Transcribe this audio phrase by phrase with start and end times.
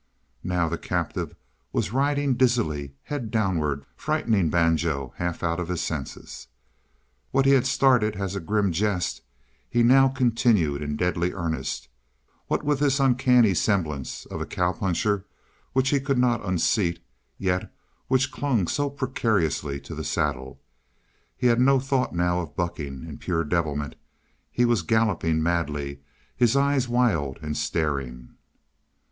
[0.43, 1.35] Now the captive
[1.71, 6.47] was riding dizzily, head downward, frightening Banjo half out of his senses.
[7.29, 9.21] What he had started as a grim jest,
[9.69, 11.87] he now continued in deadly earnest;
[12.47, 15.27] what was this uncanny semblance of a cow puncher
[15.73, 16.99] which he could not unseat,
[17.37, 17.71] yet
[18.07, 20.59] which clung so precariously to the saddle?
[21.37, 23.95] He had no thought now of bucking in pure devilment
[24.49, 25.99] he was galloping madly,
[26.35, 28.33] his eyes wild and staring.